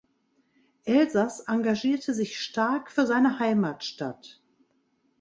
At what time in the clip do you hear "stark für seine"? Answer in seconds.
2.39-3.37